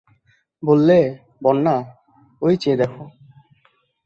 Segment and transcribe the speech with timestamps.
[0.63, 0.97] বললে,
[1.43, 1.75] বন্যা,
[2.41, 3.03] ঐ চেয়ে দেখো।